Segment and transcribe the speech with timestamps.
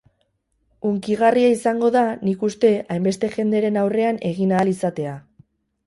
[0.91, 5.19] Hunkigarria izango da, nik uste, hainbeste jenderen aurrean egin ahal izatea.